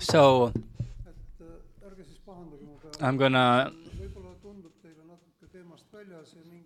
[0.00, 0.52] So
[3.00, 3.72] I'm gonna.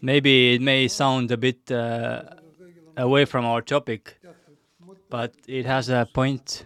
[0.01, 2.23] Maybe it may sound a bit uh,
[2.97, 4.19] away from our topic,
[5.09, 6.65] but it has a point.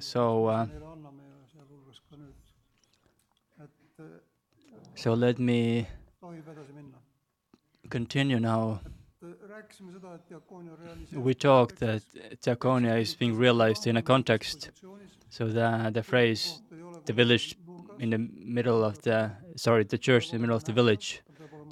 [0.00, 0.66] So, uh,
[4.94, 5.86] so let me
[7.90, 8.80] continue now.
[11.12, 12.02] We talked that
[12.42, 14.70] diaconia is being realized in a context.
[15.30, 16.60] So the the phrase
[17.04, 17.56] "the village
[17.98, 18.18] in the
[18.58, 21.22] middle of the sorry the church in the middle of the village,"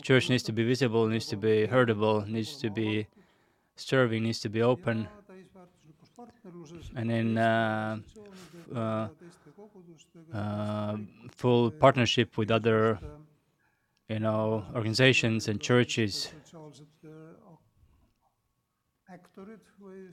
[0.02, 3.06] church needs to be visible, needs to be heardable, needs to be
[3.76, 5.08] serving, needs to be open,
[6.96, 7.98] and in uh,
[8.74, 9.08] uh,
[10.32, 10.96] uh,
[11.30, 12.98] full partnership with other,
[14.08, 16.32] you know, organizations and churches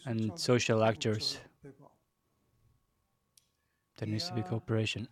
[0.06, 1.40] and social actors.
[3.98, 5.08] There needs to be cooperation.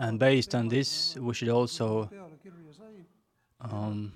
[0.00, 2.10] and based on this, we should also
[3.60, 4.12] um,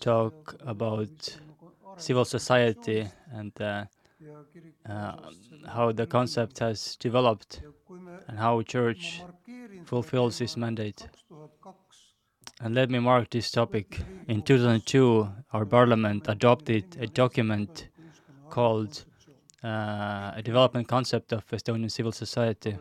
[0.00, 1.38] talk about
[1.96, 3.84] civil society and uh,
[4.88, 5.12] uh,
[5.68, 7.62] how the concept has developed
[8.28, 9.22] and how church
[9.84, 11.06] fulfills its mandate.
[12.60, 14.00] And let me mark this topic.
[14.28, 17.88] In 2002, our parliament adopted a document
[18.48, 19.04] called
[19.62, 22.76] uh, A Development Concept of Estonian Civil Society.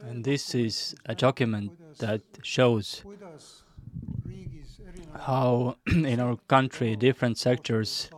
[0.00, 3.02] And this is a document that shows
[5.20, 8.10] how in our country different sectors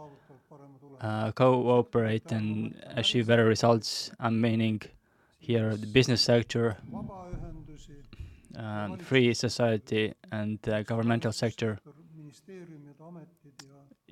[1.04, 4.10] uh, cooperate and achieve better results.
[4.18, 4.80] I'm meaning
[5.38, 6.76] here the business sector,
[8.56, 11.78] um, free society, and the governmental sector.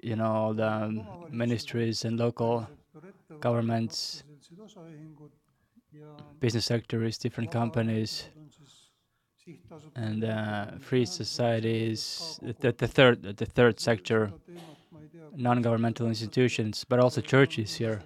[0.03, 2.69] You know, the ministries and local
[3.41, 4.25] governments,
[6.41, 8.25] business sector is different companies,
[9.95, 12.39] and uh, free societies.
[12.43, 14.33] the, the third the third sector
[15.37, 18.03] non-governmental institutions, but also churches here.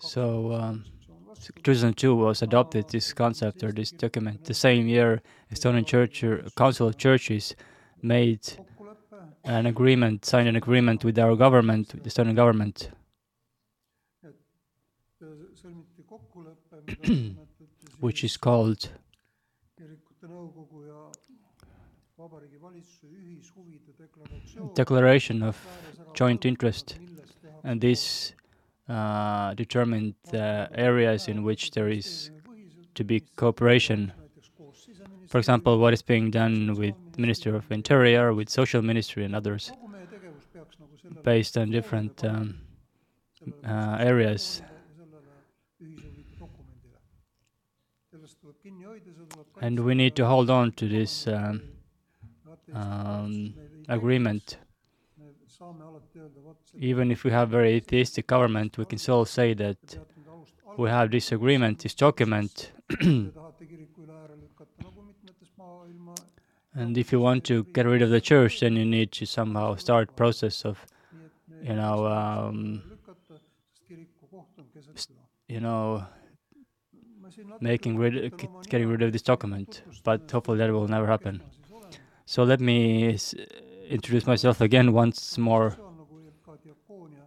[0.00, 0.84] So, um,
[1.62, 4.44] 2002 was adopted this concept or this document.
[4.44, 5.22] The same year,
[5.52, 6.24] Estonian Church
[6.56, 7.54] Council of Churches
[8.02, 8.40] made
[9.44, 12.90] an agreement, signed an agreement with our government, with the Estonian government.
[18.00, 18.90] which is called
[24.74, 25.56] declaration of
[26.14, 26.98] joint interest,
[27.62, 28.32] and this
[28.88, 32.30] uh, determined the areas in which there is
[32.94, 34.12] to be cooperation.
[35.28, 39.72] For example, what is being done with Ministry of Interior, with Social Ministry, and others,
[41.22, 42.58] based on different um,
[43.66, 44.62] uh, areas.
[49.60, 51.26] And we need to hold on to this.
[51.26, 51.62] Um,
[52.72, 53.54] um,
[53.88, 54.58] agreement.
[56.78, 59.78] Even if we have very atheistic government, we can still say that
[60.76, 62.72] we have this agreement, this document.
[63.00, 63.32] and
[66.98, 70.16] if you want to get rid of the church, then you need to somehow start
[70.16, 70.84] process of,
[71.62, 72.82] you know, um,
[75.48, 76.04] you know,
[77.60, 78.32] making rid,
[78.68, 79.82] getting rid of this document.
[80.02, 81.42] But hopefully that will never happen.
[82.26, 83.16] So let me
[83.88, 85.76] introduce myself again once more.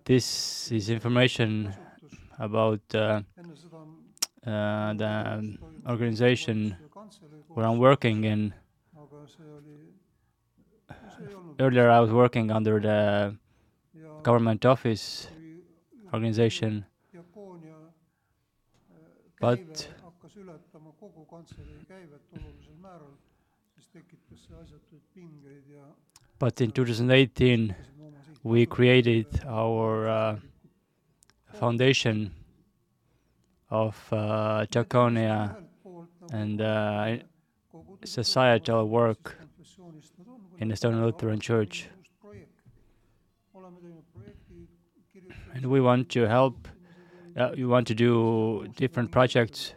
[0.05, 1.73] This is information
[2.39, 3.21] about uh,
[4.45, 5.57] uh, the
[5.87, 6.75] organization
[7.49, 8.53] where I'm working in.
[11.59, 13.35] Earlier, I was working under the
[14.23, 15.27] government office
[16.13, 16.85] organization,
[19.39, 19.87] but
[26.39, 27.75] but in 2018,
[28.43, 30.35] we created our uh,
[31.53, 32.31] foundation
[33.69, 34.65] of uh,
[36.31, 37.17] and uh,
[38.03, 39.37] societal work
[40.59, 41.87] in the Estonian Lutheran Church.
[45.53, 46.67] And we want to help,
[47.35, 49.73] uh, we want to do different projects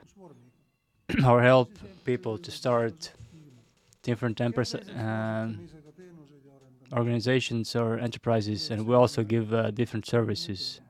[1.27, 1.71] or help
[2.05, 3.13] people to start
[4.03, 5.69] different um,
[6.93, 10.81] organizations or enterprises, and we also give uh, different services.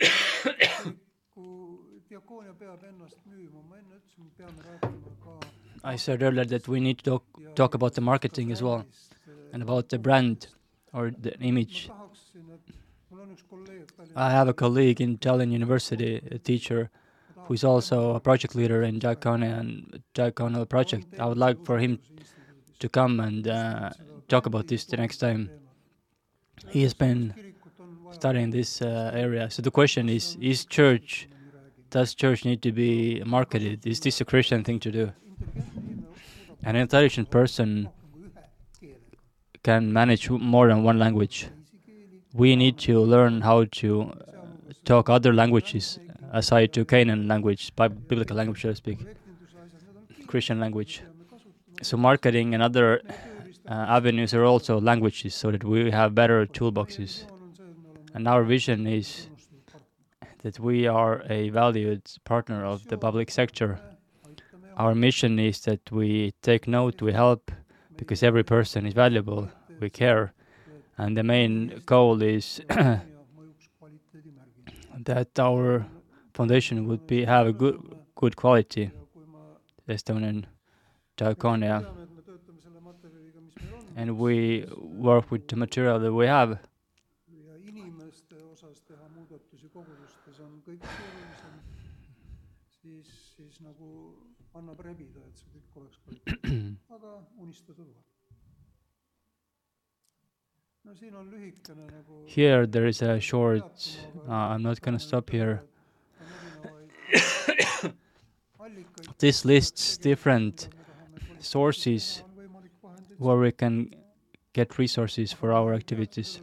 [5.84, 7.24] I said earlier that we need to talk,
[7.54, 8.84] talk about the marketing as well
[9.52, 10.48] and about the brand
[10.92, 11.88] or the image.
[14.16, 16.90] I have a colleague in Tallinn University, a teacher
[17.46, 21.06] who is also a project leader in Diaconia and Diaconal project.
[21.18, 22.00] I would like for him
[22.80, 23.90] to come and uh,
[24.28, 25.50] talk about this the next time.
[26.70, 27.34] He has been
[28.10, 29.48] studying this uh, area.
[29.50, 31.28] So the question is: Is church?
[31.90, 33.86] Does church need to be marketed?
[33.86, 35.12] Is this a Christian thing to do?
[36.64, 37.88] An intelligent person
[39.62, 41.46] can manage more than one language.
[42.34, 44.12] We need to learn how to
[44.84, 45.98] talk other languages
[46.32, 48.98] aside to Canaan language, biblical language, so to speak,
[50.26, 51.02] Christian language.
[51.82, 53.02] So marketing and other
[53.68, 57.24] uh, avenues are also languages, so that we have better toolboxes.
[58.14, 59.28] And our vision is
[60.42, 63.78] that we are a valued partner of the public sector.
[64.76, 67.50] Our mission is that we take note, we help,
[67.96, 69.48] because every person is valuable,
[69.80, 70.32] we care.
[70.98, 73.02] And the main goal is that
[75.38, 75.86] our
[76.36, 77.76] foundation would be have a good
[78.14, 78.90] good quality.
[79.88, 80.44] Estonian
[81.16, 81.76] diaconia
[83.96, 86.58] and we work with the material that we have.
[102.26, 103.98] Here there is a short,
[104.28, 105.64] uh, I'm not going to stop here.
[109.18, 110.68] This lists different
[111.40, 112.22] sources
[113.18, 113.90] where we can
[114.52, 116.40] get resources for our activities,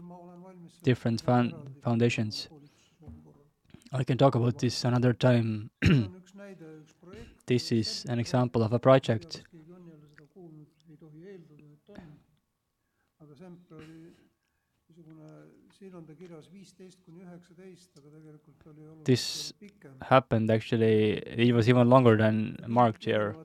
[0.84, 1.22] different
[1.84, 2.50] foundations.
[3.92, 5.70] I can talk about this another time.
[7.46, 9.44] this is an example of a project.
[19.04, 19.54] This
[20.02, 23.36] happened actually, it was even longer than marked here.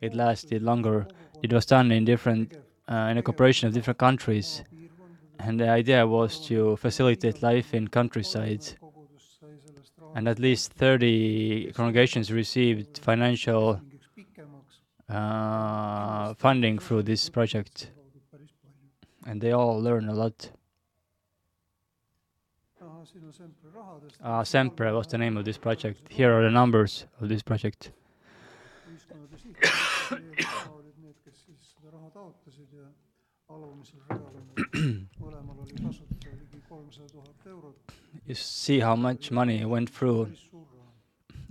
[0.00, 1.06] It lasted longer.
[1.42, 2.54] It was done in different,
[2.88, 4.62] uh, in a cooperation of different countries.
[5.38, 8.64] And the idea was to facilitate life in countryside.
[10.14, 13.80] And at least 30 congregations received financial
[15.08, 17.90] uh, funding through this project.
[19.26, 20.50] And they all learn a lot.
[24.22, 26.00] Uh, Sempre was the name of this project.
[26.08, 27.90] Here are the numbers of this project.
[38.26, 40.32] you see how much money went through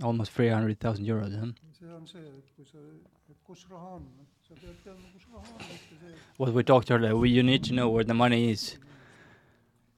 [0.02, 1.38] almost 300,000 euros.
[1.38, 1.52] Huh?
[6.36, 8.78] What we talked earlier, we, you need to know where the money is.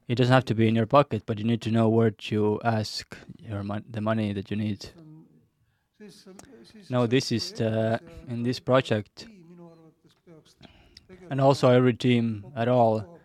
[0.06, 2.60] It doesn't have to be in your pocket, but you need to know where to
[2.62, 4.86] ask your mon- the money that you need.
[6.90, 9.26] No, this is the, in this project,
[11.30, 13.18] and also every team at all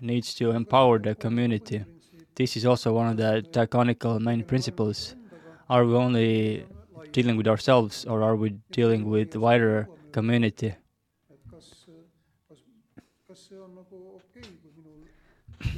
[0.00, 1.84] needs to empower the community.
[2.34, 5.14] This is also one of the diaconical main principles.
[5.70, 6.66] Are we only
[7.12, 10.74] dealing with ourselves, or are we dealing with the wider community?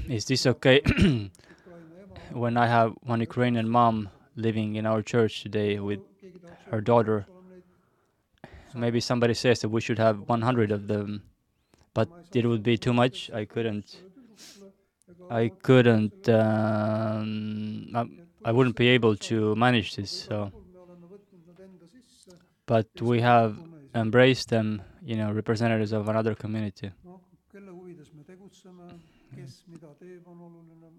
[0.09, 0.81] Is this okay
[2.33, 6.01] when I have one Ukrainian mom living in our church today with
[6.71, 7.27] her daughter?
[8.75, 11.23] Maybe somebody says that we should have 100 of them,
[11.95, 13.31] but it would be too much.
[13.33, 13.99] I couldn't.
[15.31, 16.29] I couldn't.
[16.29, 18.05] Um, I,
[18.45, 20.11] I wouldn't be able to manage this.
[20.11, 20.53] So,
[22.67, 23.57] but we have
[23.95, 26.91] embraced them, you know, representatives of another community.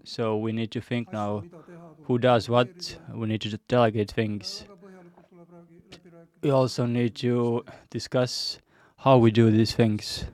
[0.04, 1.42] So we need to think now
[2.04, 4.64] who does what, we need to delegate things.
[6.42, 8.58] We also need to discuss
[8.98, 10.26] how we do these things.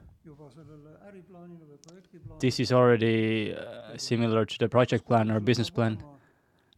[2.39, 6.03] This is already uh, similar to the project plan or business plan.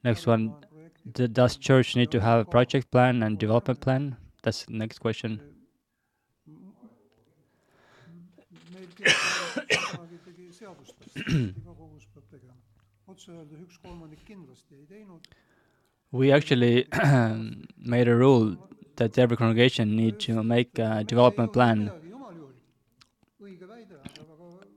[0.04, 0.54] Next one,
[1.12, 4.16] does church need to have a project plan and development plan?
[4.42, 5.53] That's the next question.
[16.12, 16.86] We actually
[17.78, 18.56] made a rule
[18.96, 21.90] that every congregation need to make a development plan.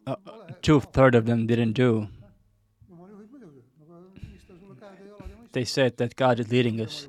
[0.05, 0.15] Uh,
[0.61, 2.07] two third of them didn't do.
[5.57, 7.07] they said that God is leading us.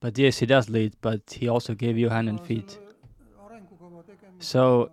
[0.00, 2.78] But yes, He does lead, but He also gave you hand and feet.
[4.38, 4.90] So,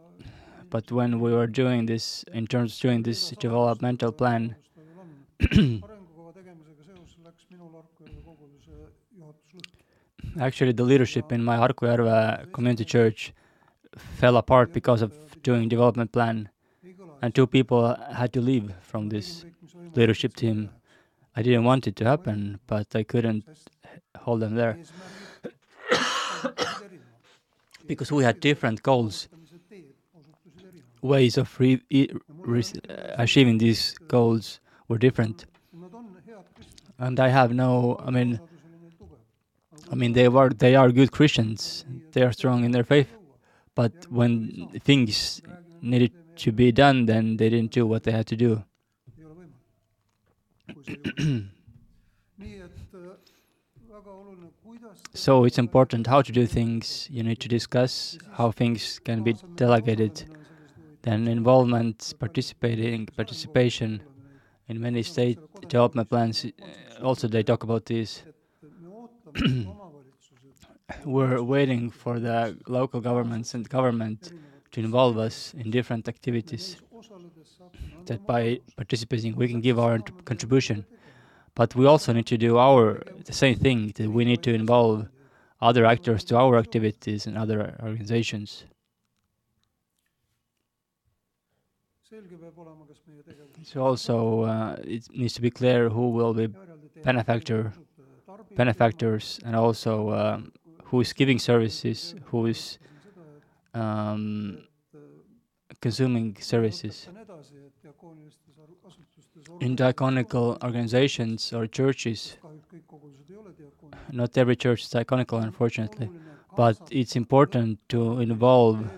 [0.70, 4.56] but when we were doing this, in terms of doing this developmental plan,
[10.40, 13.34] actually the leadership in my Harku Järve community church
[13.96, 16.50] fell apart because of doing development plan,
[17.22, 19.46] and two people had to leave from this
[19.96, 20.70] leadership team.
[21.36, 23.46] I didn't want it to happen, but I couldn't
[24.18, 24.78] hold them there
[27.88, 29.30] because we had different goals,
[31.02, 35.46] ways of re- re- uh, achieving these goals were different.
[36.98, 38.40] And I have no, I mean,
[39.92, 41.86] I mean they were they are good Christians.
[42.12, 43.08] They are strong in their faith,
[43.76, 45.42] but when things
[45.82, 48.64] needed to be done, then they didn't do what they had to do.
[55.14, 57.08] So it's important how to do things.
[57.12, 60.26] You need to discuss how things can be delegated.
[61.10, 64.00] Then involvement, participating, participation
[64.68, 66.46] in many state development plans.
[66.46, 68.22] uh, Also, they talk about this.
[71.06, 74.20] We're waiting for the local governments and government
[74.74, 76.78] to involve us in different activities.
[78.06, 79.98] That by participating, we can give our
[80.32, 80.86] contribution.
[81.56, 83.80] But we also need to do our the same thing.
[83.96, 85.08] That we need to involve
[85.60, 88.66] other actors to our activities and other organizations.
[93.64, 96.48] So also uh, it needs to be clear who will be
[97.04, 97.74] benefactor,
[98.56, 100.52] benefactors, and also um,
[100.86, 102.80] who is giving services, who is
[103.74, 104.64] um,
[105.82, 107.08] consuming services.
[109.60, 112.38] In diaconical organizations or churches,
[114.12, 116.10] not every church is diaconical, unfortunately,
[116.56, 118.90] but it's important to involve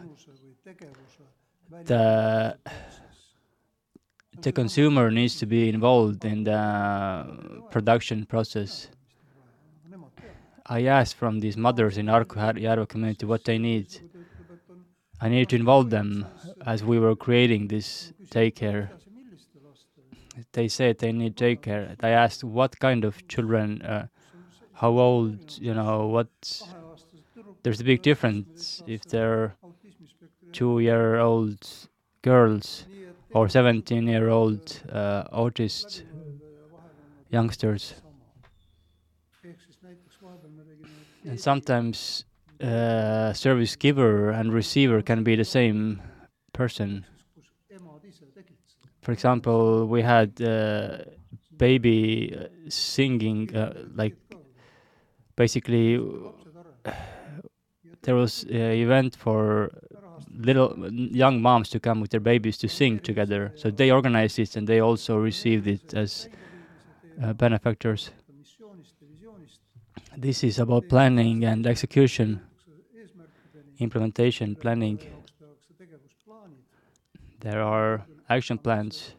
[1.85, 2.57] the
[4.41, 8.89] the consumer needs to be involved in the production process.
[10.65, 13.87] I asked from these mothers in Järve community what they need.
[15.19, 16.25] I needed to involve them
[16.65, 18.89] as we were creating this daycare.
[20.53, 21.95] They said they need daycare.
[22.01, 24.07] I asked what kind of children, uh,
[24.73, 26.29] how old, you know, what.
[27.63, 29.55] There's a big difference if they're
[30.51, 31.67] two-year-old
[32.23, 32.85] girls
[33.33, 36.03] or 17-year-old uh, autist
[37.29, 37.95] youngsters.
[41.25, 42.25] And sometimes
[42.61, 46.01] uh, service giver and receiver can be the same
[46.53, 47.05] person.
[49.01, 50.99] For example, we had uh,
[51.57, 54.15] baby uh, singing, uh, like
[55.35, 55.99] basically
[58.03, 59.71] there was an event for
[60.35, 63.51] little young moms to come with their babies to sing together.
[63.55, 66.29] So they organized it and they also received it as
[67.21, 68.11] uh, benefactors.
[70.17, 72.41] This is about planning and execution,
[73.79, 74.99] implementation, planning.
[77.39, 79.15] There are action plans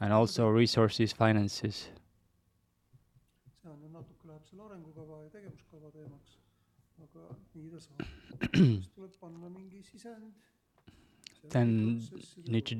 [0.00, 1.88] and also resources, finances.
[11.50, 12.02] Then
[12.44, 12.76] you need to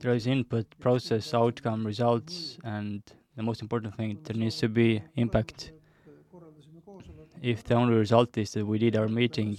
[0.00, 3.02] there is input, process, outcome, results, and
[3.36, 5.72] the most important thing there needs to be impact.
[7.40, 9.58] If the only result is that we did our meeting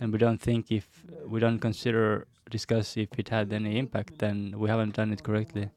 [0.00, 0.86] and we don't think if
[1.26, 5.70] we don't consider discuss if it had any impact, then we haven't done it correctly.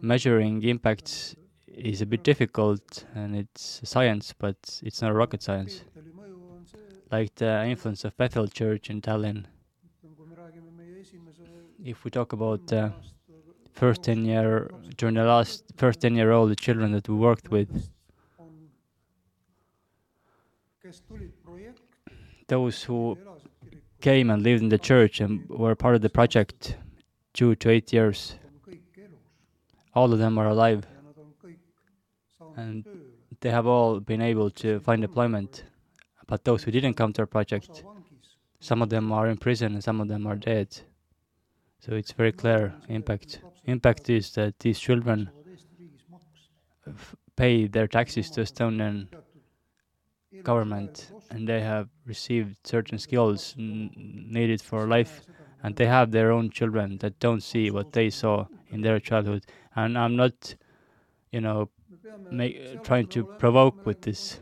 [0.00, 5.84] Measuring impacts is a bit difficult and it's science, but it's not rocket science.
[7.12, 9.44] Like the influence of Bethel Church in Tallinn.
[11.84, 12.90] If we talk about the uh,
[13.74, 17.90] first 10 year, during the last first 10 year old children that we worked with,
[22.48, 23.18] those who
[24.00, 26.76] came and lived in the church and were part of the project
[27.34, 28.36] two to eight years,
[29.94, 30.86] all of them are alive
[32.56, 32.86] and
[33.40, 35.64] they have all been able to find employment.
[36.32, 37.84] But those who didn't come to our project,
[38.58, 40.68] some of them are in prison and some of them are dead.
[41.80, 43.42] So it's very clear impact.
[43.66, 45.30] Impact is that these children
[47.36, 49.08] pay their taxes to Estonian
[50.42, 55.20] government and they have received certain skills needed for life
[55.62, 59.44] and they have their own children that don't see what they saw in their childhood
[59.76, 60.54] and i'm not
[61.30, 61.68] you know
[62.30, 64.40] make, trying to provoke with this.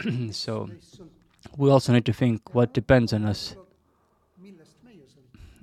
[0.30, 0.68] so
[1.56, 3.56] we also need to think what depends on us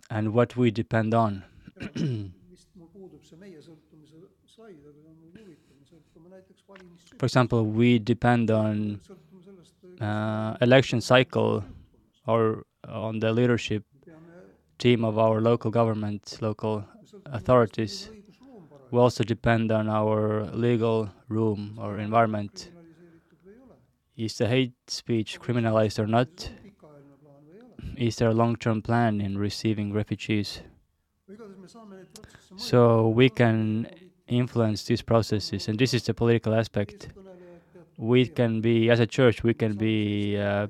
[0.10, 1.44] and what we depend on.
[7.18, 9.00] For example, we depend on
[10.02, 11.64] uh, election cycle
[12.26, 13.84] or on the leadership
[14.78, 16.86] team of our local government, local
[17.26, 18.10] authorities.
[18.92, 22.70] We also depend on our legal room or environment.
[24.18, 26.50] Is the hate speech criminalized or not?
[27.96, 30.62] Is there a long-term plan in receiving refugees?
[32.56, 33.88] So we can
[34.28, 37.10] influence these processes, and this is the political aspect.
[37.98, 40.66] We can be, as a church, we can be, uh,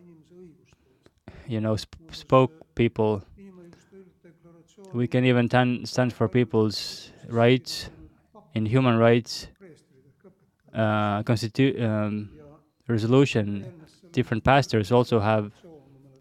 [1.48, 3.24] you know, sp spoke people.
[4.92, 5.48] We can even
[5.86, 7.89] stand for people's rights
[8.54, 9.48] in human rights
[10.74, 12.30] uh, um,
[12.88, 13.72] resolution.
[14.12, 15.51] Different pastors also have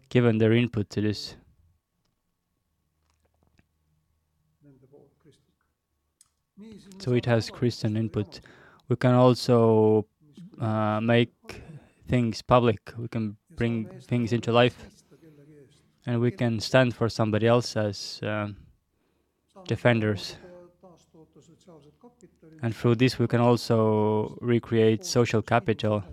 [0.09, 1.35] given their input to this.
[6.99, 8.41] So it has Christian input.
[8.89, 10.05] We can also
[10.59, 11.33] uh, make
[12.07, 12.91] things public.
[12.97, 14.77] We can bring things into life,
[16.05, 18.49] and we can stand for somebody else as uh,
[19.67, 20.37] defenders.
[22.61, 26.03] And through this, we can also recreate social capital,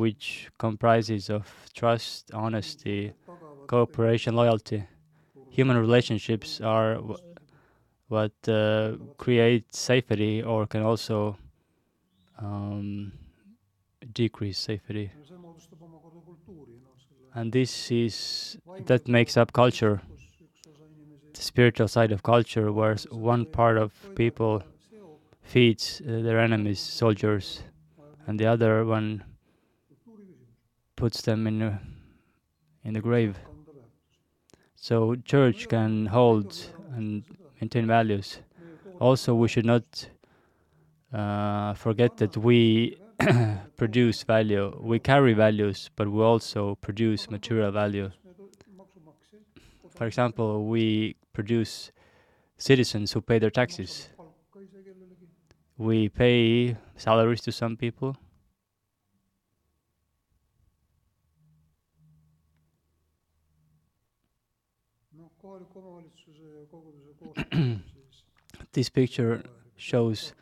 [0.00, 3.12] which comprises of trust, honesty,
[3.66, 4.82] cooperation, loyalty.
[5.50, 6.98] Human relationships are
[8.08, 11.36] what uh, create safety or can also
[12.38, 13.12] um,
[14.12, 15.12] decrease safety.
[17.34, 20.00] And this is that makes up culture,
[21.34, 24.62] the spiritual side of culture, where one part of people
[25.42, 27.62] feeds uh, their enemies, soldiers,
[28.26, 29.22] and the other one
[31.00, 31.80] puts them in a,
[32.84, 33.38] in the grave.
[34.76, 36.54] So church can hold
[36.94, 37.24] and
[37.58, 38.40] maintain values.
[38.98, 40.10] Also, we should not
[41.10, 42.98] uh, forget that we
[43.76, 44.78] produce value.
[44.78, 48.10] We carry values, but we also produce material value.
[49.96, 51.92] For example, we produce
[52.58, 54.10] citizens who pay their taxes.
[55.78, 58.16] We pay salaries to some people.
[68.72, 69.42] this picture
[69.76, 70.32] shows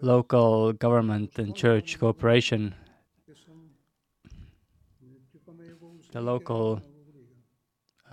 [0.00, 2.74] local government and church cooperation.
[6.10, 6.80] The local,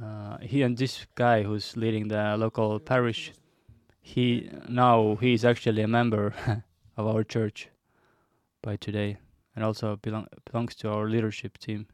[0.01, 3.31] uh, he and this guy who's leading the local parish,
[4.01, 6.33] he now he is actually a member
[6.97, 7.69] of our church
[8.61, 9.17] by today,
[9.55, 11.87] and also belong, belongs to our leadership team.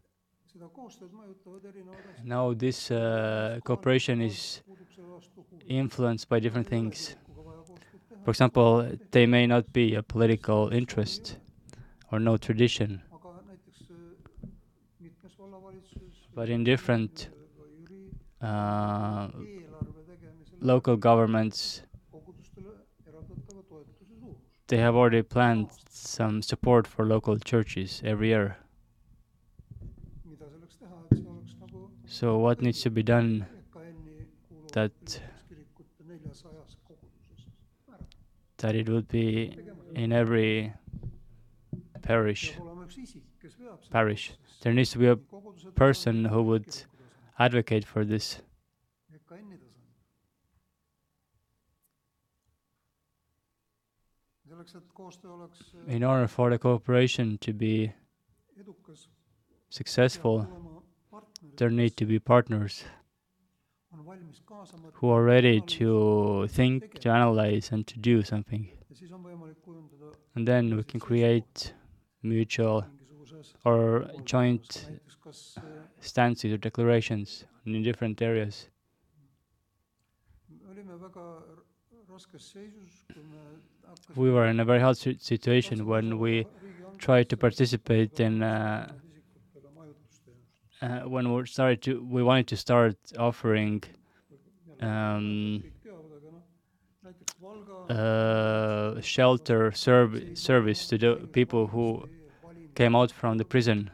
[2.24, 4.62] Now this uh, cooperation is
[5.68, 7.16] influenced by different things.
[8.24, 11.38] For example, they may not be a political interest
[12.12, 13.02] or no tradition.
[16.34, 17.30] But in different
[18.42, 19.28] uh,
[20.60, 21.82] local governments,
[24.68, 28.58] they have already planned some support for local churches every year.
[32.06, 33.48] So what needs to be done
[34.74, 35.22] that
[38.62, 39.58] that it would be
[39.96, 40.74] in every
[42.02, 42.54] parish.
[43.90, 44.34] Parish.
[44.62, 45.18] There needs to be a
[45.76, 46.70] person who would
[47.38, 48.42] advocate for this.
[55.88, 57.94] In order for the cooperation to be
[59.70, 60.84] successful
[61.58, 62.84] there need to be partners
[64.94, 68.70] who are ready to think, to analyze, and to do something.
[70.36, 71.74] And then we can create
[72.24, 72.86] mutual
[73.66, 74.88] or joint
[76.00, 78.68] stances or declarations in different areas.
[84.16, 86.48] We were in a very hard situation when we
[86.98, 88.92] tried to participate in uh,
[90.82, 93.84] uh, when we started to, we wanted to start offering
[94.82, 95.64] um,
[97.90, 102.08] uh, shelter serv- service to the people who
[102.76, 103.90] came out from the prison.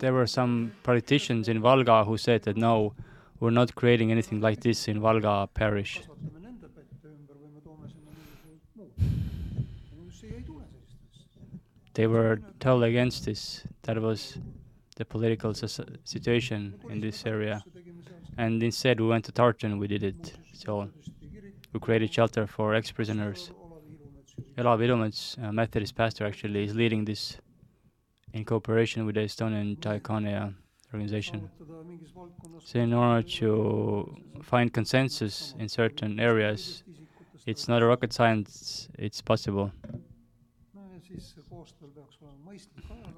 [0.00, 2.94] There were some politicians in Valga who said that no,
[3.38, 6.00] We're not creating anything like this in Valga parish.
[11.94, 13.62] They were totally against this.
[13.82, 14.38] That was
[14.96, 17.62] the political situation in this area.
[18.36, 20.34] And instead, we went to Tartu we did it.
[20.52, 20.90] So,
[21.72, 23.50] we created shelter for ex-prisoners.
[24.58, 27.36] Elav Ilumets, a uh, Methodist pastor, actually is leading this
[28.32, 30.54] in cooperation with the Estonian Diaconia
[30.92, 31.50] organization.
[32.64, 36.82] So in order to find consensus in certain areas,
[37.46, 39.70] it's not a rocket science, it's possible.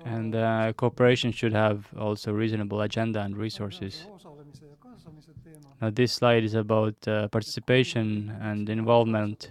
[0.04, 4.06] And uh, cooperation should have also reasonable agenda and resources.
[4.14, 5.68] osalemise ja kaasamise teema.
[5.80, 9.50] Now, this slide is about uh, participation and involvement,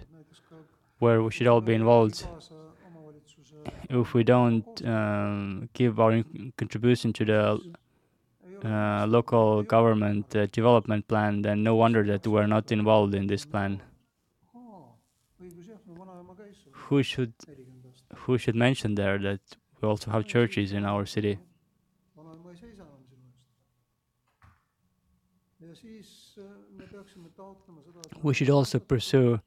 [0.98, 2.26] where we should all be involved.
[3.90, 6.22] If we don't um, give our
[6.56, 7.40] contribution to the
[8.64, 13.44] uh, local government uh, development plan, then no wonder that we're not involved in this
[13.46, 13.80] plan.
[14.54, 14.60] Aa,
[15.42, 17.32] õigus jah, mu vanaema käis seal Who should.
[18.24, 19.40] Who should mention there that
[19.80, 21.38] we also have churches in our city?
[28.22, 29.40] We should also pursue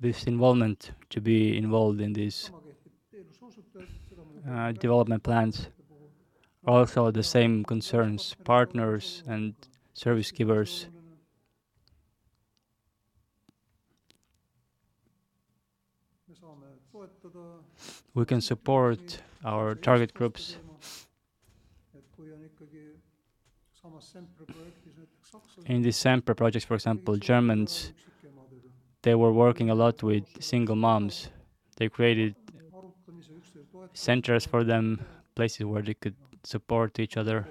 [0.00, 2.50] this involvement to be involved in these
[4.48, 5.68] uh, development plans.
[6.66, 9.54] Also, the same concerns partners and
[9.94, 10.86] service givers.
[18.14, 20.56] We can support our target groups.
[25.66, 27.92] In this Sempre project, for example, Germans
[29.02, 31.30] they were working a lot with single moms.
[31.76, 32.34] They created
[33.94, 35.00] centers for them,
[35.34, 37.48] places where they could support each other.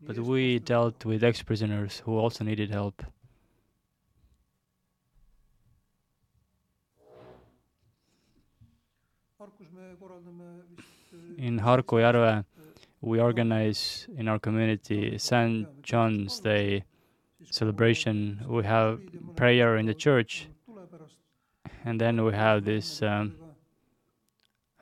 [0.00, 3.02] But we dealt with ex prisoners who also needed help.
[11.38, 12.44] In Harku Järve,
[13.00, 15.68] we organize in our community St.
[15.82, 16.84] John's Day
[17.50, 18.40] celebration.
[18.48, 19.00] We have
[19.36, 20.48] prayer in the church,
[21.84, 23.34] and then we have this um,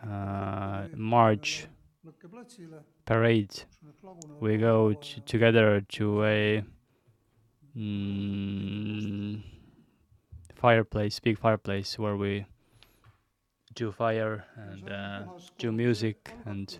[0.03, 1.67] uh, march,
[3.05, 3.64] parade.
[4.40, 6.64] We go t- together to a
[7.77, 9.43] mm,
[10.55, 12.47] fireplace, big fireplace, where we
[13.75, 15.23] do fire and uh,
[15.59, 16.79] do music and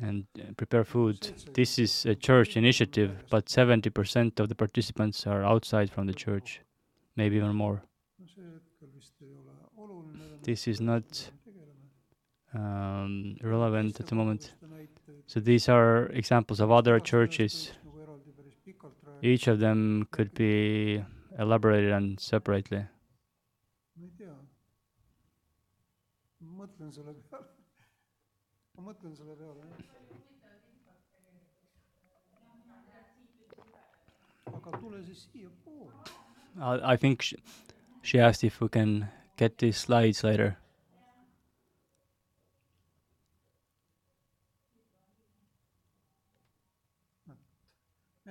[0.00, 1.18] and uh, prepare food.
[1.54, 6.60] This is a church initiative, but 70% of the participants are outside from the church,
[7.16, 7.82] maybe even more.
[10.42, 11.30] This is not
[12.54, 14.54] um, relevant at the moment.
[15.26, 17.72] So these are examples of other churches.
[19.22, 21.04] Each of them could be
[21.38, 22.84] elaborated on separately.
[34.54, 35.92] Aga tule siis siiapoole.
[36.56, 37.34] I, I think sh-
[38.02, 40.56] she asked if we can get these slides later.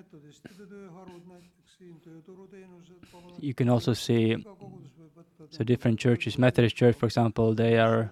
[0.02, 3.04] metodistide tööharud näiteks siin, tööturuteenused.
[3.42, 4.38] You can also see
[5.50, 6.38] so different churches.
[6.38, 8.10] Methodist Church, for example, they are.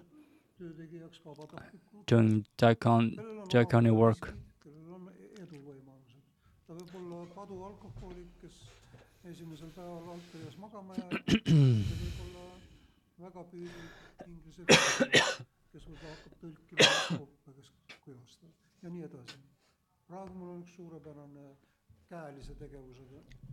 [2.10, 3.04] doing diacon,
[3.50, 4.34] diacony work.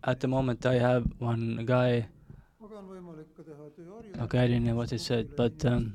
[0.04, 2.06] At the moment, I have one guy.
[4.22, 5.94] Okay, I didn't know what he said, but um,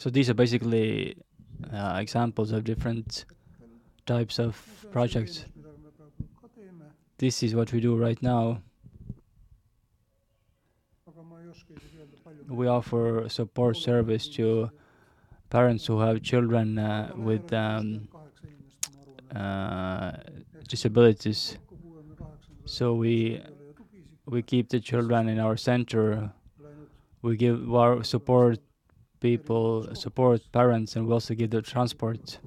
[0.00, 1.14] so these are basically
[1.70, 3.26] uh, examples of different
[4.06, 4.56] types of
[4.90, 5.44] projects.
[7.18, 8.62] This is what we do right now.
[12.48, 14.70] We offer support service to
[15.50, 18.08] parents who have children uh, with um,
[19.36, 20.12] uh,
[20.66, 21.58] disabilities.
[22.64, 23.42] So we
[24.24, 26.32] we keep the children in our center.
[27.20, 28.60] We give our support
[29.20, 32.38] people, support parents, and we also give the transport.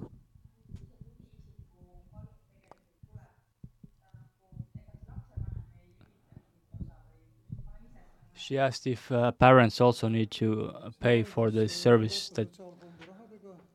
[8.36, 12.50] She asked if uh, parents also need to uh, pay for the service that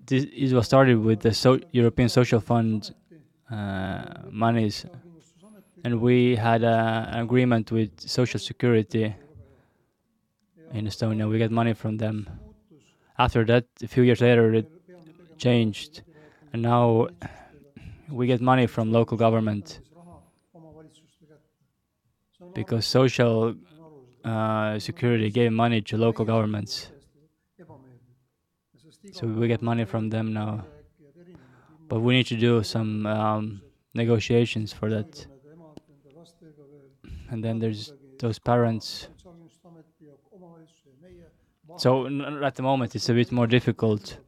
[0.05, 2.95] this it was started with the so- European Social Fund
[3.51, 4.85] uh, monies,
[5.85, 9.15] and we had a, an agreement with Social Security
[10.73, 11.29] in Estonia.
[11.29, 12.29] We get money from them.
[13.19, 14.71] After that, a few years later, it
[15.39, 16.03] changed,
[16.53, 17.09] and now
[18.11, 19.81] we get money from local government
[22.55, 23.55] because social
[24.25, 26.91] uh, security gave money to local governments.
[29.13, 30.65] So we get money from them now.
[31.89, 33.63] But we need to do some um,
[33.95, 35.27] negotiations for that.
[37.31, 39.09] And then there's those parents.
[41.79, 42.07] So
[42.43, 44.19] at the moment, it's a bit more difficult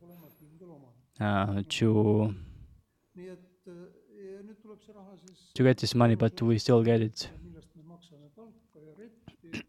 [1.21, 2.35] uh, to
[5.55, 7.29] to get this money, but we still get it.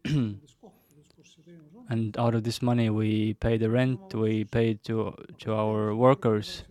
[1.88, 6.62] And out of this money, we pay the rent, we pay to to our workers,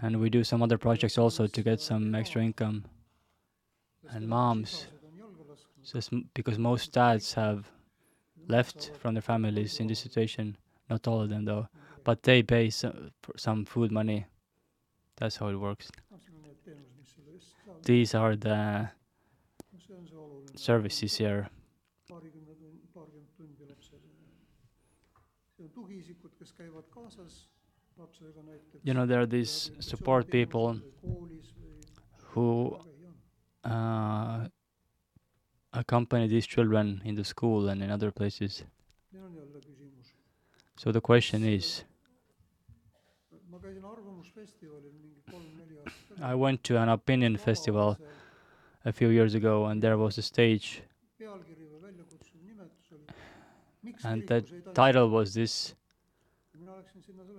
[0.00, 2.84] and we do some other projects also to get some extra income.
[4.10, 4.86] And moms.
[5.82, 6.00] So
[6.32, 7.70] because most dads have
[8.48, 10.56] left from their families in this situation,
[10.90, 11.68] not all of them though,
[12.04, 14.26] but they pay some, some food money.
[15.16, 15.90] That's how it works.
[17.84, 18.90] These are the
[20.56, 21.48] services here.
[28.82, 30.80] You know, there are these support people
[32.32, 32.76] who
[33.64, 34.48] uh,
[35.74, 38.62] accompany these children in the school and in other places.
[40.76, 41.84] So the question is
[46.22, 47.98] I went to an opinion festival
[48.84, 50.82] a few years ago, and there was a stage,
[54.04, 55.74] and the title was this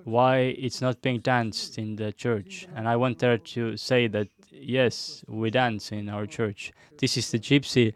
[0.04, 2.68] Why it's not being danced in the church?
[2.76, 6.72] And I went there to say that yes, we dance in our church.
[6.98, 7.94] This is the gypsy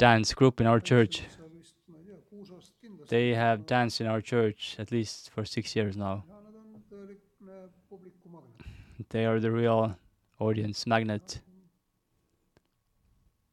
[0.00, 1.14] dance group in our church.
[1.36, 4.90] seal vist ma ei tea kuus aastat kindlasti They have danced in our church at
[4.96, 6.14] least for six years now.
[6.28, 9.94] ja nad on tõeline publikumagnet They are the real
[10.38, 11.40] audience magnet.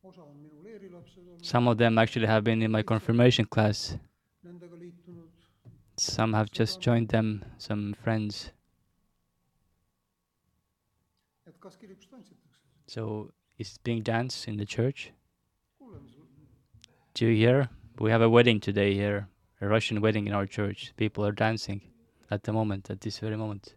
[0.04, 3.98] osa on minu leerilapsed olnud Some of them actually have been in my confirmation class.
[6.00, 8.52] Some have just joined them, some friends.
[11.48, 12.56] et kas kirikus tantsitakse
[12.88, 15.12] So is being danced in the church?
[17.18, 17.70] Do you hear?
[17.98, 19.28] We have a wedding today here,
[19.60, 20.94] a Russian wedding in our church.
[20.98, 21.82] People are dancing
[22.30, 23.74] at the moment, at this very moment.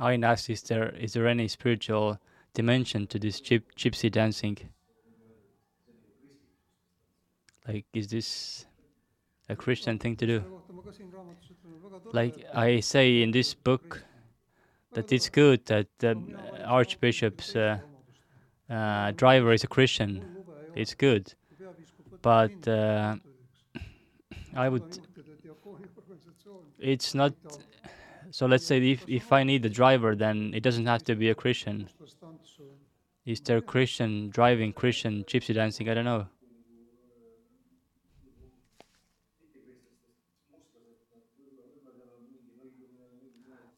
[0.00, 2.18] Ain asked, is there is there any spiritual
[2.54, 4.58] dimension to this gyp- gypsy dancing?
[7.68, 8.66] Like, is this
[9.48, 10.44] a Christian thing to do?
[12.12, 14.02] Like I say in this book,
[14.94, 16.16] that it's good that the
[16.64, 17.78] Archbishop's uh,
[18.70, 20.24] uh, driver is a Christian.
[20.74, 21.34] It's good,
[22.22, 23.16] but uh,
[24.54, 24.98] I would.
[26.78, 27.32] It's not.
[28.30, 31.30] So let's say if if I need a driver, then it doesn't have to be
[31.30, 31.88] a Christian.
[33.24, 35.88] Is there Christian driving, Christian gypsy dancing?
[35.88, 36.26] I don't know.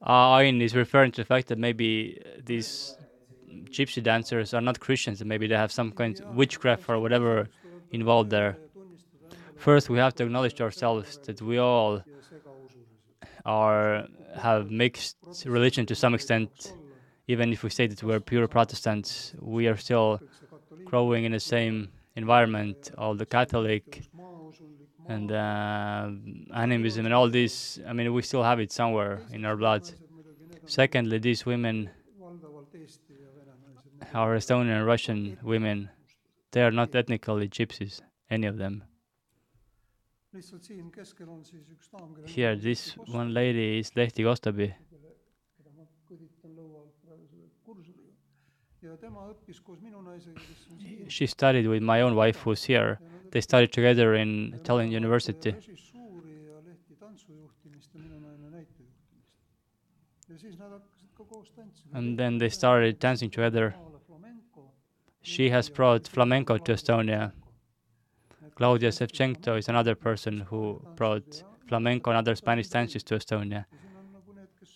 [0.01, 2.97] Uh, Ain is referring to the fact that maybe these
[3.71, 7.49] gypsy dancers are not Christians, and maybe they have some kind of witchcraft or whatever
[7.91, 8.57] involved there.
[9.57, 12.03] First, we have to acknowledge to ourselves that we all
[13.45, 14.07] are
[14.37, 16.73] have mixed religion to some extent.
[17.27, 20.21] Even if we say that we're pure Protestants, we are still
[20.85, 22.91] growing in the same environment.
[22.97, 24.09] All the Catholic
[25.09, 26.11] and uh,
[26.55, 27.81] animism and all this.
[27.87, 29.91] I mean, we still have it somewhere in our blood.
[30.67, 31.91] Secondly, these women
[34.15, 35.91] are Estonian and Russian women.
[36.53, 38.85] They are not ethnically gypsies, any of them.
[42.27, 44.75] Here, this one lady is Lehti Kostabi.
[51.09, 53.01] She studied with my own wife, who's here.
[53.33, 55.55] They studied together in Tallinn University.
[61.95, 63.75] And then they started dancing together.
[65.29, 67.33] She has brought flamenco to Estonia.
[68.55, 73.67] Claudia Sevchenko is another person who brought flamenco and other Spanish dances to Estonia.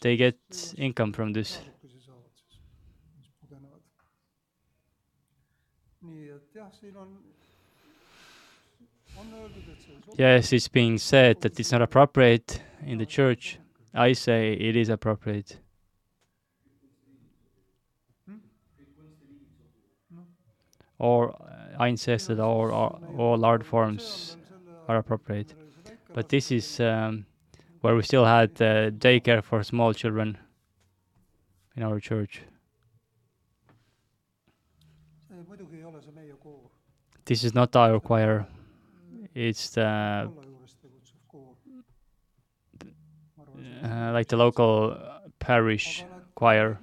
[0.03, 1.59] They get income from this.
[10.19, 13.59] Yes, it's being said that it's not appropriate in the church.
[13.95, 15.62] I say it is appropriate.
[21.03, 22.71] Or uh, I insist that all,
[23.19, 24.37] all, art forms
[24.89, 25.53] are appropriate.
[26.15, 27.27] But this is um,
[27.81, 30.39] where we still had uh, daycare for small children
[31.77, 32.43] in our church.
[37.25, 38.47] This is not our choir.
[39.35, 40.31] It's the
[43.83, 44.97] uh, like the local
[45.41, 46.05] parish
[46.37, 46.79] choir,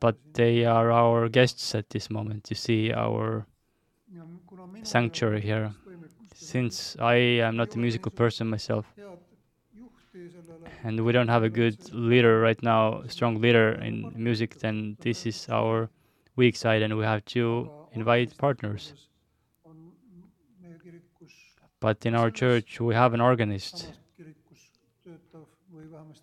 [0.00, 2.50] but they are our guests at this moment.
[2.50, 3.46] You see our
[4.82, 5.72] sanctuary here.
[6.34, 7.14] Since I
[7.46, 8.86] am not a musical person myself,
[10.84, 15.26] and we don't have a good leader right now, strong leader in music, then this
[15.26, 15.90] is our
[16.36, 18.92] weak side, and we have to invite partners.
[21.80, 23.92] But in our church, we have an organist,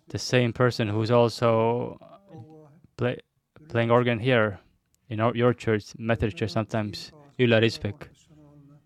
[0.08, 1.98] the same person who's also
[2.96, 3.18] play,
[3.74, 4.60] playing organ here
[5.08, 8.78] in our, your church, Methodist Church sometimes, professionaalne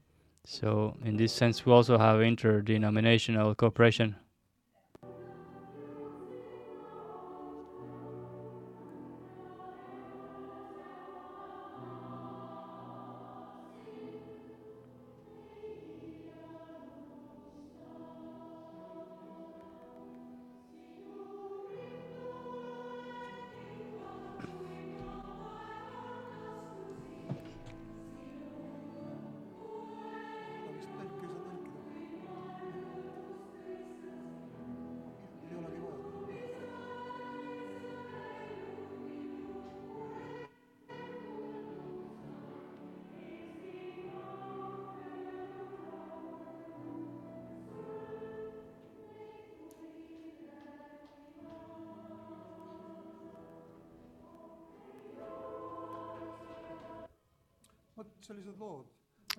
[0.46, 4.16] So in this sense, we also have interdenominational cooperation.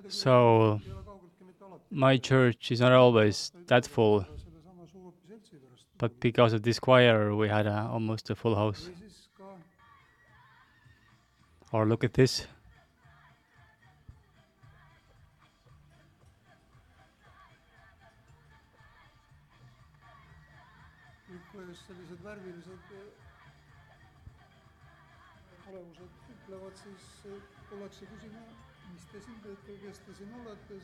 [0.08, 0.82] So
[1.92, 4.26] my church is not always that full,
[5.98, 8.90] but because of this choir, we had a, almost a full house.
[11.72, 12.48] Or look at this.
[27.70, 28.49] ütlevad, siis küsima,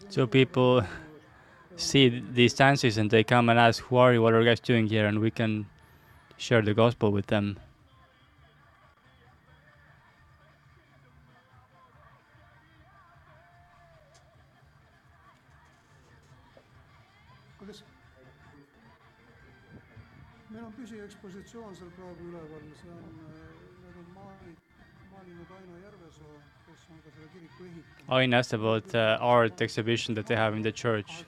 [0.10, 0.84] So people
[1.78, 4.22] See these dances and they come and ask, Who are you?
[4.22, 5.08] What are you guys doing here?
[5.08, 5.66] And we can
[6.38, 7.60] share the gospel with them.
[28.12, 31.24] Ain asked about the art exhibition that they have in the church.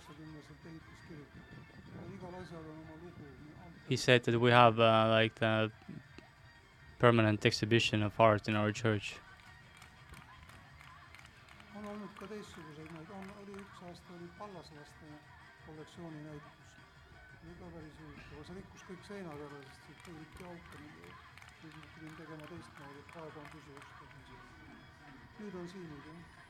[3.90, 5.72] He said that we have uh, like the
[7.00, 9.16] permanent exhibition of art in our church.
[25.40, 26.47] nüüd on siin nüüd jah.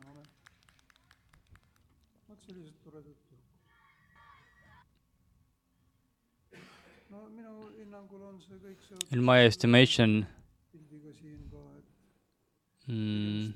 [0.00, 0.22] tänane.
[2.28, 3.38] vot sellised toredad tüdrukud.
[7.10, 10.26] no minu hinnangul on see kõik seotud In my estimation,
[10.72, 13.52] pildiga siin ka, et mm,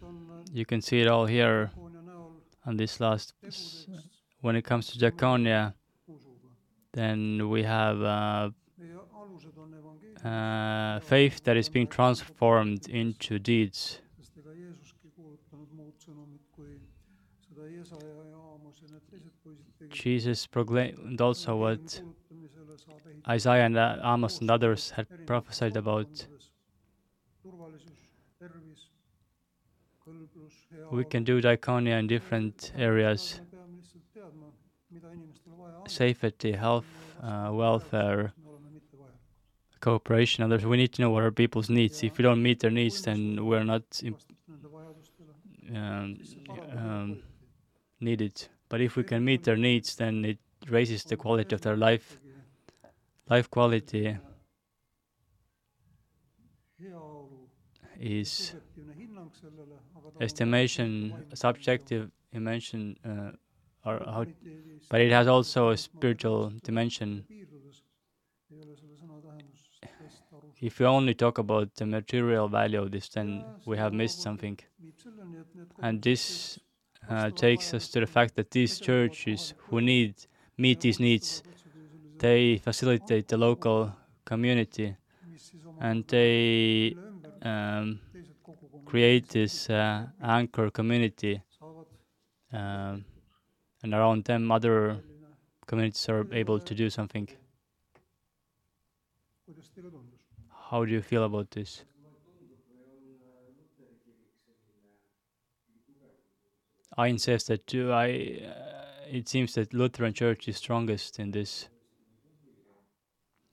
[0.53, 1.71] you can see it all here
[2.67, 3.35] on this last.
[4.41, 5.73] When it comes to usuga.
[6.93, 8.51] then we have uh,
[10.25, 14.01] uh, faith that is being transformed into deeds.
[19.91, 22.03] Jesus proclaimed also what
[23.29, 26.27] Isaiah and uh, Amos and others had prophesied about.
[30.91, 31.05] We.
[31.05, 33.41] can do diaconia in different areas
[35.87, 36.87] safety, health,
[37.23, 38.33] uh, welfare,
[39.81, 40.65] cooperation, others.
[40.65, 42.03] We need to know what are people's needs.
[42.03, 43.83] If we don't meet their needs, then we're not
[45.75, 46.19] um,
[46.77, 47.23] um,
[48.01, 48.47] needed.
[48.69, 52.19] But if we can meet their needs, then it raises the quality of their life,
[53.29, 54.17] life quality
[58.01, 60.91] is subjektiivne hinnang sellele, aga ta estimation
[61.35, 63.33] subjective dimension uh,
[63.85, 64.25] or how,
[64.91, 67.25] but it has also a spiritual dimension.
[67.29, 67.83] Piirdudes
[68.51, 72.91] ei ole selle sõna tähendusest aru if we only talk about the material value of
[72.91, 74.59] this then we have missed something.
[74.81, 76.59] Viib selleni, et need and this
[77.11, 80.15] uh, takes us to the fact that these churches who need
[80.57, 81.43] meet these needs
[82.19, 83.93] they facilitate the local
[84.25, 84.97] community
[85.81, 86.97] and they
[87.45, 88.01] um,
[88.85, 91.43] create this uh, anchor community
[92.53, 93.05] um,
[93.83, 94.99] and around them other,
[95.67, 97.29] communities are able to do something
[99.49, 100.23] kuidas teile tundus?
[100.71, 101.85] how do you feel about this
[106.97, 107.93] Ain says that too.
[107.93, 111.69] I, uh, it seems that Lutheran Church is strongest in this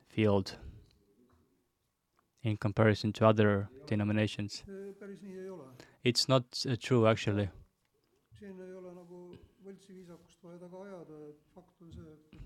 [0.10, 0.58] field
[2.44, 4.64] in comparison to other denominations.
[6.04, 7.50] It's not uh, true actually.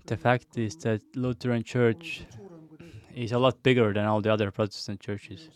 [0.06, 2.24] The fact is that Lutheran Church
[3.14, 5.48] is a lot bigger than all the other Protestant churches.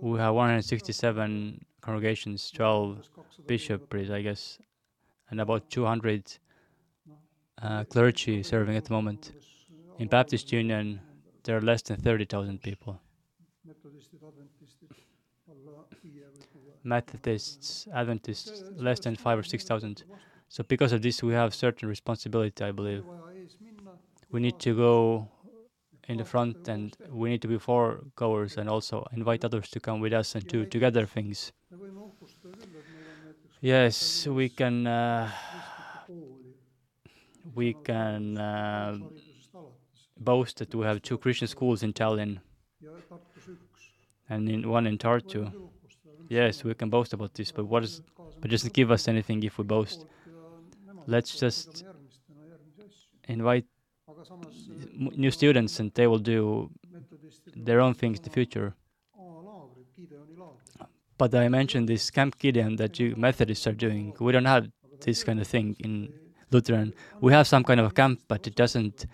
[0.00, 3.08] We have 167 congregations, 12
[3.46, 4.58] bishoprics, I guess,
[5.30, 6.38] and about 200
[7.60, 9.32] uh, clergy serving at the moment.
[9.98, 11.00] In Baptist Union,
[11.44, 13.00] there are less than 30,000 people.
[16.84, 20.04] Methodists, Adventists, less than five or 6,000.
[20.48, 23.04] So, because of this, we have certain responsibility, I believe.
[23.04, 23.98] vaja ees minna.
[24.30, 25.28] We need to go
[26.08, 30.00] in the front and we need to be foregoers and also invite others to come
[30.00, 31.52] with us and do together things.
[31.70, 34.86] me võime uhkustada küll, et meil on näiteks Yes, we can.
[34.86, 35.28] Uh,
[37.54, 38.98] we can uh,
[40.16, 42.38] boast that we have two Christian schools in Tallinn
[42.80, 43.27] ja Tartus üks.
[44.28, 45.52] And in one in Tartu.
[46.28, 48.02] Yes, we can boast about this, but what is?
[48.40, 50.04] But doesn't give us anything if we boast.
[51.06, 51.84] Let's just
[53.28, 53.66] Invite
[54.96, 56.70] new students, and they will do
[57.54, 58.74] their own things in the future.
[61.18, 64.14] But I mentioned this Camp Gideon that you Methodists are doing.
[64.18, 64.68] We don't have
[65.00, 66.10] this kind of thing in
[66.50, 66.94] Lutheran.
[67.20, 69.04] We have some kind of a camp, but it doesn't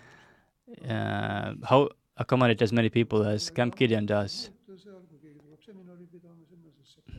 [0.87, 4.49] uh, how accommodate as many people as Camp Gideon does.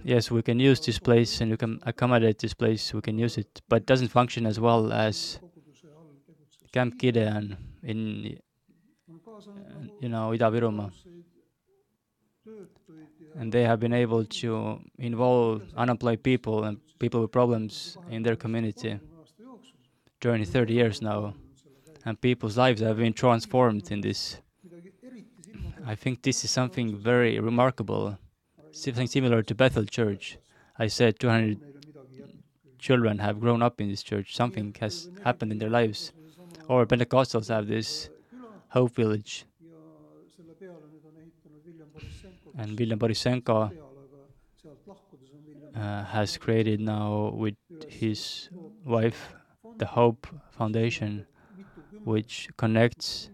[0.07, 2.95] Yes, we can use this place and we can accommodate this place.
[2.95, 5.41] We can use it, but it doesn't function as well as.
[6.73, 8.39] Camp Gideon in
[9.09, 9.31] uh,
[10.01, 10.93] you know Ida-Virumaa,
[13.39, 18.37] and they have been able to involve unemployed people and people with problems in their
[18.37, 19.01] community
[20.21, 21.35] during 30 years now,
[22.05, 24.39] and people's lives have been transformed in this.
[25.87, 28.19] I think this is something very remarkable,
[28.83, 30.39] something similar to Bethel Church.
[30.79, 32.43] I said 200 neile midagi jätnud.
[32.79, 34.35] children have grown up in this church.
[34.37, 36.13] Something has happened in their lives.
[36.69, 38.11] Or Pentecostals have this
[38.77, 39.47] Hope Village,
[42.59, 43.71] and William Borisenko
[45.77, 47.55] uh, has created now with
[47.89, 48.49] his
[48.85, 49.35] wife
[49.79, 51.27] the Hope Foundation,
[52.05, 53.31] which connects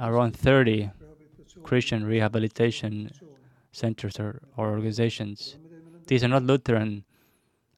[0.00, 0.90] around 30
[1.62, 3.10] Christian rehabilitation.
[3.72, 5.56] Centers or, or organizations.
[6.06, 7.04] These are not Lutheran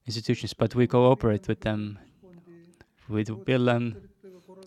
[0.06, 1.98] institutions, but we cooperate with them,
[3.08, 3.96] with Willem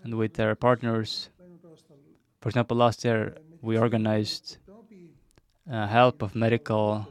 [0.03, 1.29] and with their partners.
[2.41, 4.57] For example, last year we organized
[5.71, 7.07] uh, help of medical,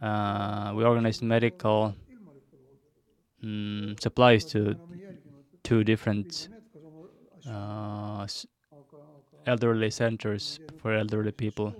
[0.00, 1.94] uh, we organized medical
[3.44, 4.76] mm, supplies to
[5.62, 6.48] two different
[7.48, 8.26] uh,
[9.46, 11.74] elderly centers for elderly people.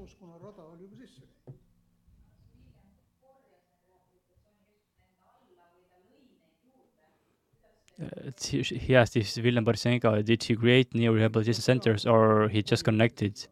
[8.42, 13.46] He, asked if Willem Borisenko did he create new rehabilitation centers or he just connected.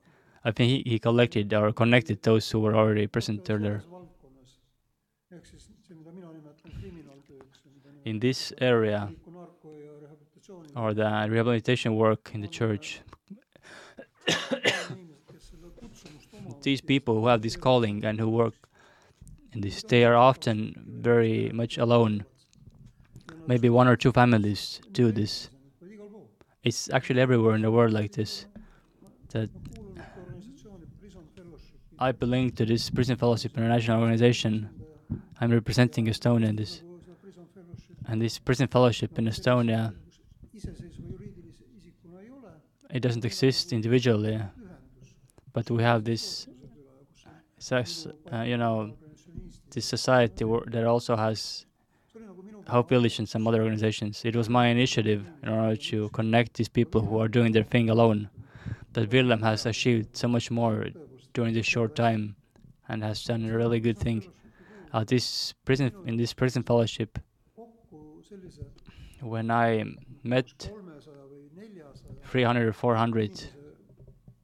[0.44, 3.82] I think he, he collected or connected those who were already present earlier.
[8.04, 9.10] In this area,
[10.74, 13.00] or the rehabilitation work in the church,
[16.62, 18.54] these people who have this calling and who work
[19.52, 22.24] in this, they are often very much alone.
[23.48, 25.48] Maybe one or two families do this.
[26.62, 28.44] It's actually everywhere in the world like this.
[29.32, 34.68] That kuulun ühte organisatsiooni Prison Fellowshipi I belong to this Prison Fellowship International organization,
[35.40, 36.82] I'm representing Estonia in this,
[37.22, 39.92] Prison Fellowship and this prison fellowship in Estonia.
[40.54, 42.52] iseseisva juriidilise isikuna ei ole,
[42.90, 44.38] It doesn't exist individually,
[45.54, 46.48] but we have this,
[47.56, 48.92] kusagil, uh, you know,
[49.70, 51.66] this society that also has
[52.12, 54.24] see oli nagu minu Hope Village and some other organizations.
[54.24, 57.88] It was my initiative in order to connect these people who are doing their thing
[57.88, 58.28] alone.
[58.92, 60.86] That Willem has achieved so much more
[61.32, 62.36] during this short time
[62.88, 64.30] and has done a really good thing.
[64.92, 67.18] Uh, this prison in this prison fellowship,
[69.20, 69.84] when I
[70.22, 73.84] met kolmesaja või neljasaja 300 or 400, inimese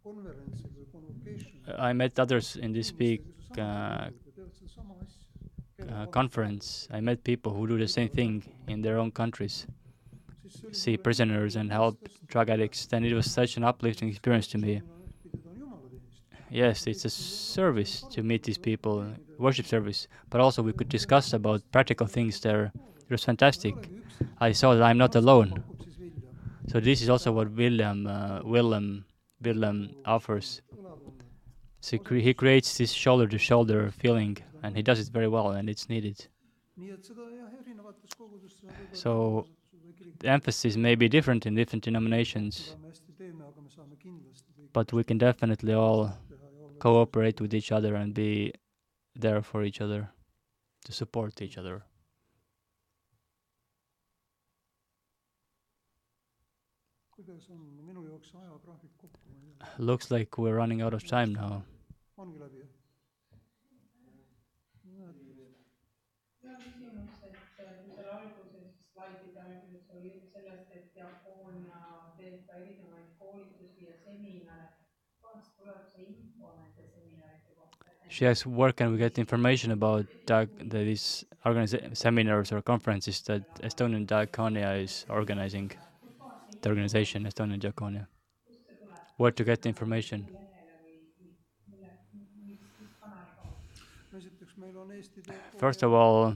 [0.05, 3.25] konverentsil või convocation'il I met others in this big
[3.59, 4.11] uh.
[5.95, 6.89] Uh, conference.
[6.91, 9.67] I met people who do the same thing in their own countries,
[10.73, 12.89] see prisoners and help drug addicts.
[12.93, 14.83] And it was such an uplifting experience to me.
[16.51, 19.05] Yes, it's a service to meet these people,
[19.39, 22.71] worship service, but also we could discuss about practical things there.
[22.75, 23.75] It was fantastic.
[24.39, 25.65] I saw that I'm not alone.
[26.69, 29.05] So this is also what William, uh, Willem,
[29.43, 30.63] Willem offers.
[31.85, 35.69] So he, cre- he creates this shoulder-to-shoulder feeling, and he does it very well, and
[35.69, 36.29] it's needed.
[38.93, 39.47] So,
[40.21, 42.77] The emphasis may be different in different denominations,
[44.73, 46.15] but we can definitely all
[46.81, 48.53] cooperate with each other and be
[49.15, 50.11] there for each other,
[50.87, 51.85] to support each other.
[59.79, 61.65] Looks like we're running out of time now.
[78.09, 80.07] She asks, where can we get information about
[80.61, 81.25] these
[81.93, 85.73] seminars or conferences that Estonian Diaconia is organizing?
[86.63, 88.07] The organization Estonian Diaconia.
[89.17, 90.27] Where to get the information?
[95.59, 96.35] First of all,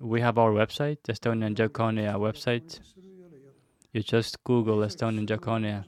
[0.00, 2.80] we have our website, Estonian Diaconia website.
[3.92, 5.84] You just Google Estonian Diaconia.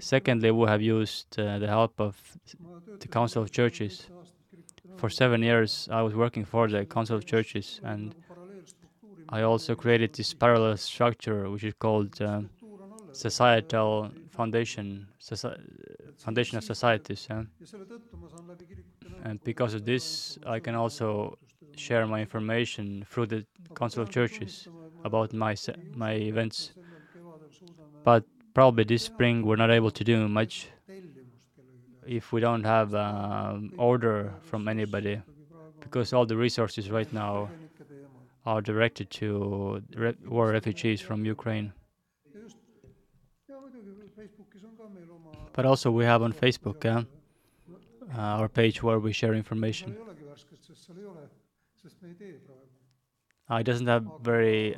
[0.00, 2.16] Secondly, we have used uh, the help of
[3.00, 4.06] the Council of Churches.
[4.96, 8.14] For seven years, I was working for the Council of Churches, and
[9.28, 12.42] I also created this parallel structure, which is called uh.
[13.12, 15.56] Societal Foundation, soci-
[16.18, 17.28] Foundation of Societies.
[17.30, 17.44] Yeah?
[19.22, 21.38] And because of this, I can also
[21.76, 24.66] share my information through the Council of Churches
[25.04, 25.54] about my
[25.94, 26.72] my events.
[28.02, 28.24] But
[28.54, 30.68] probably this spring we're not able to do much
[32.06, 35.20] if we don't have um, order from anybody,
[35.80, 37.48] because all the resources right now
[38.46, 41.72] are directed to re- war refugees from Ukraine.
[45.54, 47.04] But also we have on Facebook, uh,
[48.18, 49.96] our page where we share information.
[53.50, 54.76] Uh, it doesn't have very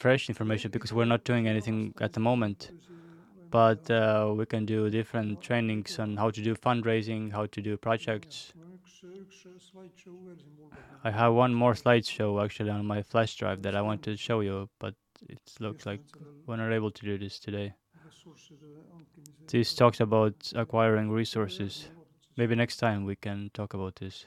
[0.00, 2.72] fresh information because we're not doing anything at the moment.
[3.50, 7.76] But uh, we can do different trainings on how to do fundraising, how to do
[7.76, 8.54] projects.
[11.04, 14.40] I have one more slideshow actually on my flash drive that I want to show
[14.40, 14.94] you, but
[15.28, 16.00] it looks like
[16.46, 17.74] we're not able to do this today.
[19.48, 21.90] This talks about acquiring resources.
[22.38, 24.24] Maybe next time we can talk about this.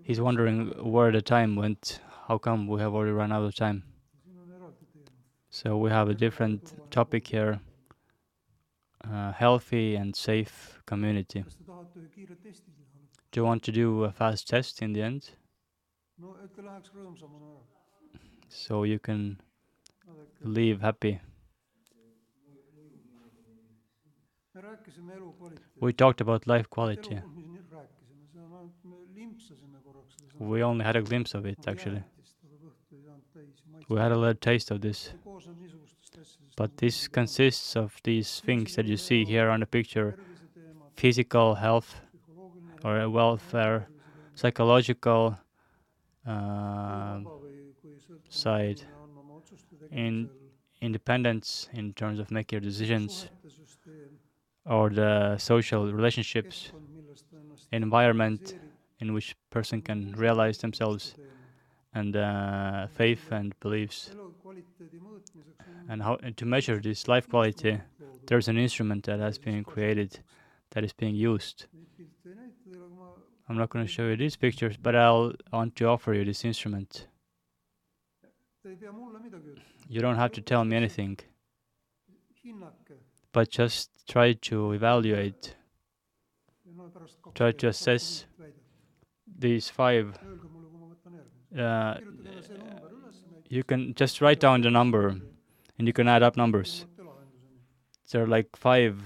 [0.03, 2.01] He's wondering where the time went.
[2.27, 3.83] How come we have already run out of time?
[5.51, 7.59] So we have a different topic here
[9.03, 11.43] uh, healthy and safe community.
[13.31, 15.31] Do you want to do a fast test in the end?
[18.49, 19.39] So you can
[20.43, 21.19] leave happy.
[25.81, 27.19] We talked about life quality.
[30.39, 31.99] We only had a glimpse of it actually.
[32.03, 34.97] jäätist, aga kõhtu ei saanud täis ja maitse- We had a little taste of this.
[35.09, 39.59] see koosneb niisugustest asjadest But this consists of these things that you see here on
[39.59, 40.15] the picture.
[40.95, 41.95] physical health
[42.83, 43.87] or welfare,
[44.35, 45.37] psychological
[46.25, 50.29] uh, vaba või kui sõltumatu side inimene on oma otsuste in-
[50.81, 53.27] independence in terms of making your decisions
[54.65, 56.71] or the social relationships,
[57.71, 58.55] environment
[58.99, 61.15] in which person can realize themselves,
[61.93, 64.11] and uh, faith and beliefs.
[65.87, 67.79] And how and to measure this life quality,
[68.27, 70.19] there's an instrument that has been created
[70.71, 71.65] that is being used.
[73.47, 76.45] I'm not going to show you these pictures, but I'll want to offer you this
[76.45, 77.07] instrument.
[79.87, 81.17] You don't have to tell me anything,
[83.31, 85.55] but just try to evaluate
[87.35, 88.25] Try to assess
[89.37, 90.17] these five.
[91.57, 91.95] Uh,
[93.49, 95.15] you can just write down the number
[95.77, 96.85] and you can add up numbers.
[98.11, 99.01] There are like five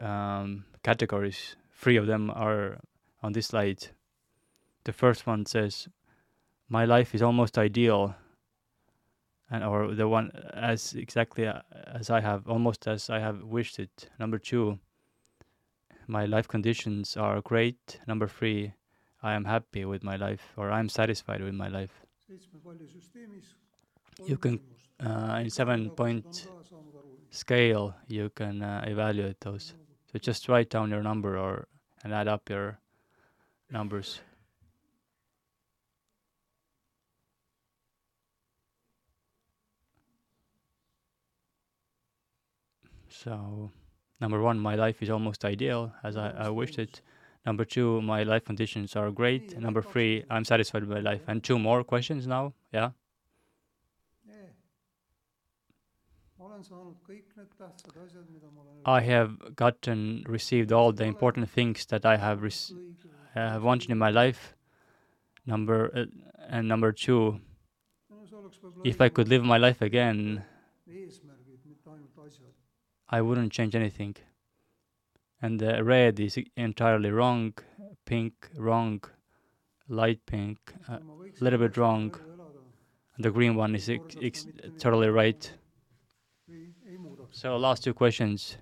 [0.00, 1.56] um, categories.
[1.72, 2.78] Three of them are
[3.22, 3.88] on this slide.
[4.84, 5.88] The first one says,
[6.68, 8.14] "My life is almost ideal,"
[9.50, 13.78] and or the one as exactly uh, as I have, almost as I have wished
[13.78, 14.08] it.
[14.18, 14.78] Number two,
[16.08, 18.00] my life conditions are great.
[18.08, 18.74] Number three,
[19.22, 22.02] I am happy with my life, or I'm satisfied with my life.
[24.26, 24.60] You can-
[25.00, 26.48] Uh, in seven point
[27.30, 29.74] scale, you can uh, evaluate those.
[30.12, 31.68] So just write down your number or
[32.04, 32.80] and add up your
[33.70, 34.20] numbers.
[43.08, 43.70] So,
[44.20, 47.00] number one, my life is almost ideal as I, I wished it.
[47.46, 49.56] Number two, my life conditions are great.
[49.58, 51.22] Number three, I'm satisfied with my life.
[51.26, 52.52] And two more questions now.
[52.72, 52.90] Yeah.
[54.28, 54.50] Ee.
[56.38, 60.92] ma olen saanud kõik need tähtsad asjad, mida ma olen I have gotten, received all
[60.92, 64.54] the important things that I have rec- õige- uh, wanted in my life.
[65.46, 66.04] Number uh,
[66.48, 67.40] and number two,
[68.10, 70.44] no see oleks võib-olla if I could live my life again,
[73.10, 74.16] I wouldn't change anything.
[75.40, 77.54] And the red is entirely wrong,
[78.04, 79.02] pink wrong,
[79.88, 80.98] light pink, uh,
[81.40, 82.14] little bit wrong.
[83.18, 84.46] the green one is ex- ex-
[84.78, 85.50] totally right.
[87.30, 88.58] So last two questions.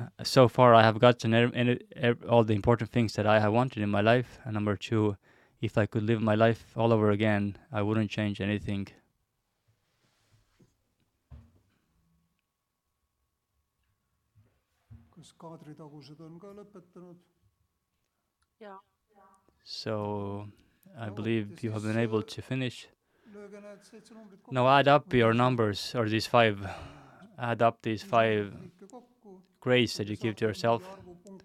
[0.00, 3.40] Uh, so far, I have gotten ev- any, ev- all the important things that I
[3.40, 4.38] have wanted in my life.
[4.44, 5.16] And number two,
[5.60, 8.88] if I could live my life all over again, I wouldn't change anything.
[15.18, 17.18] Kas kaadritagused on ka lõpetanud?
[19.64, 20.46] So
[20.96, 22.86] I believe you have been able to finish.
[23.32, 24.54] lööge need seitse numbrit kokku.
[24.54, 26.62] Now add up your numbers, or these five.
[27.38, 29.02] Add up these five Liike
[29.60, 31.44] grades that you give to yourself, mingi arvu punkte.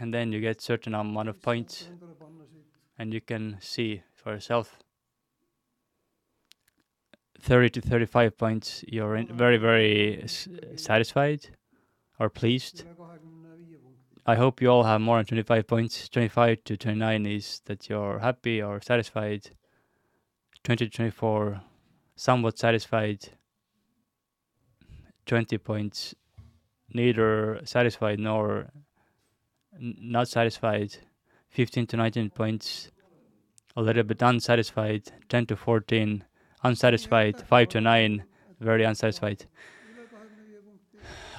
[0.00, 2.66] and then you get certain amount of points, saate endale panna siit.
[2.98, 4.78] and you can see for yourself.
[7.40, 10.22] 30 to 35 points, you're very, very
[10.76, 11.50] satisfied
[12.22, 12.84] or pleased.
[12.84, 14.22] üle kahekümne viie punkti.
[14.26, 16.08] I hope you all have more than 25 points.
[16.08, 19.50] 25 to 29 is that you're happy or satisfied.
[20.64, 21.60] 20 to 24,
[22.16, 23.18] somewhat satisfied.
[25.26, 26.14] 20 points,
[26.94, 28.70] neither satisfied nor
[29.80, 30.96] not satisfied.
[31.50, 32.90] 15 to 19 points,
[33.76, 35.12] a little bit unsatisfied.
[35.28, 36.24] 10 to 14,
[36.62, 37.40] unsatisfied.
[37.46, 38.24] 5 to 9,
[38.60, 39.46] very unsatisfied.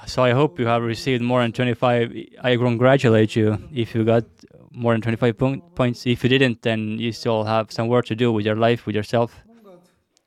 [0.06, 2.12] So I hope you have received more than 25.
[2.42, 4.24] I congratulate you if you got
[4.70, 6.06] more than 25 point, points.
[6.06, 8.94] If you didn't, then you still have some work to do with your life, with
[8.94, 9.42] yourself.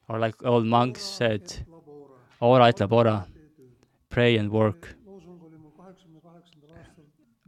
[0.10, 1.66] Or like old monks said,
[2.40, 3.28] ora et labora,
[4.10, 4.96] pray and work.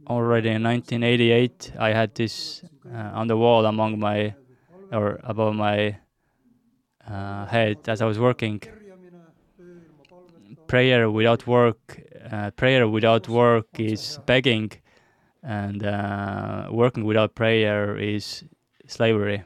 [0.06, 4.34] Already in 1988, I had this uh, on the wall among my,
[4.92, 5.96] or above my
[7.08, 8.60] uh, head as I was working.
[10.70, 12.00] Prayer without work
[12.30, 14.70] uh, prayer without work is begging
[15.42, 18.44] and uh, working without prayer is
[18.86, 19.42] slavery